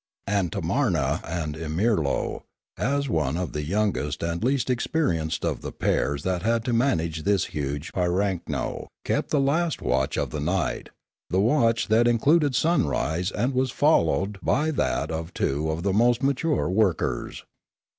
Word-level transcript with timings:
And 0.25 0.51
Tamarna 0.51 1.21
and 1.23 1.55
Omirlo, 1.55 2.41
as 2.75 3.07
one 3.07 3.37
of 3.37 3.51
the 3.51 3.61
youngest 3.63 4.23
and 4.23 4.43
least 4.43 4.71
experienced 4.71 5.45
of 5.45 5.61
the 5.61 5.71
pairs 5.71 6.23
that 6.23 6.41
had 6.41 6.65
to 6.65 6.73
manage 6.73 7.21
this 7.21 7.45
huge 7.53 7.93
pirakno, 7.93 8.87
kept 9.05 9.29
the 9.29 9.39
last 9.39 9.79
watch 9.79 10.17
of 10.17 10.31
the 10.31 10.39
night, 10.39 10.89
the 11.29 11.39
watch 11.39 11.87
that 11.89 12.07
included 12.07 12.55
sunrise 12.55 13.29
and 13.29 13.53
was 13.53 13.69
followed 13.69 14.39
by 14.41 14.71
that 14.71 15.09
346 15.09 15.11
Limanora 15.11 15.19
of 15.21 15.33
two 15.35 15.69
of 15.69 15.83
the 15.83 15.93
most 15.93 16.23
mature 16.23 16.67
workers. 16.67 17.45